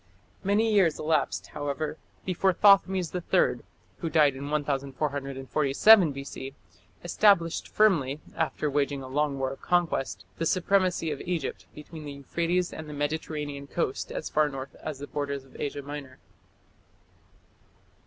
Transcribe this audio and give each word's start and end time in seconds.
Many 0.43 0.73
years 0.73 0.97
elapsed, 0.97 1.45
however, 1.53 1.99
before 2.25 2.53
Thothmes 2.53 3.13
III, 3.13 3.59
who 3.99 4.09
died 4.09 4.35
in 4.35 4.49
1447 4.49 6.11
B.C., 6.11 6.55
established 7.03 7.67
firmly, 7.67 8.19
after 8.35 8.67
waging 8.67 9.03
a 9.03 9.07
long 9.07 9.37
war 9.37 9.51
of 9.51 9.61
conquest, 9.61 10.25
the 10.39 10.47
supremacy 10.47 11.11
of 11.11 11.21
Egypt 11.21 11.67
between 11.75 12.05
the 12.05 12.13
Euphrates 12.13 12.73
and 12.73 12.89
the 12.89 12.93
Mediterranean 12.93 13.67
coast 13.67 14.11
as 14.11 14.27
far 14.27 14.49
north 14.49 14.73
as 14.81 14.97
the 14.97 15.05
borders 15.05 15.45
of 15.45 15.55
Asia 15.61 15.83
Minor. 15.83 16.17